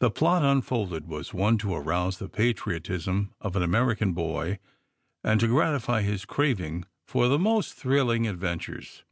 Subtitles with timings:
[0.00, 4.58] The plot unfolded was one to arouse the patriotism of an American boy,
[5.24, 9.02] and to gratify his craving for the most thrilling adventures.